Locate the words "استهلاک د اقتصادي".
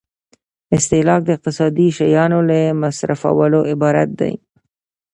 0.77-1.87